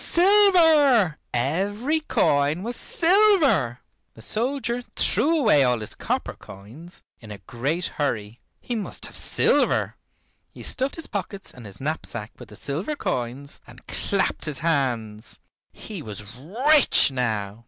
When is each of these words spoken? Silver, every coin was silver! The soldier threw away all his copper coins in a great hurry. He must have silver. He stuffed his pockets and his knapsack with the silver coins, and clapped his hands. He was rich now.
Silver, 0.00 1.18
every 1.34 1.98
coin 1.98 2.62
was 2.62 2.76
silver! 2.76 3.80
The 4.14 4.22
soldier 4.22 4.80
threw 4.94 5.36
away 5.40 5.64
all 5.64 5.80
his 5.80 5.96
copper 5.96 6.34
coins 6.34 7.02
in 7.18 7.32
a 7.32 7.38
great 7.38 7.86
hurry. 7.86 8.38
He 8.60 8.76
must 8.76 9.06
have 9.06 9.16
silver. 9.16 9.96
He 10.54 10.62
stuffed 10.62 10.94
his 10.94 11.08
pockets 11.08 11.52
and 11.52 11.66
his 11.66 11.80
knapsack 11.80 12.30
with 12.38 12.48
the 12.50 12.54
silver 12.54 12.94
coins, 12.94 13.60
and 13.66 13.84
clapped 13.88 14.44
his 14.44 14.60
hands. 14.60 15.40
He 15.72 16.00
was 16.00 16.22
rich 16.36 17.10
now. 17.10 17.64